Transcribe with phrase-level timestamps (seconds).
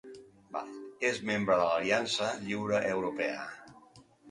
[1.09, 3.47] És membre de l'Aliança Lliure Europea.